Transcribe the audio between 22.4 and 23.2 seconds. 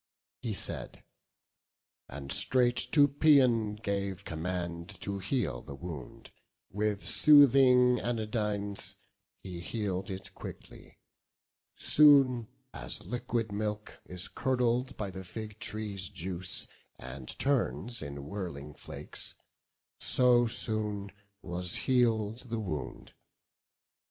the wound.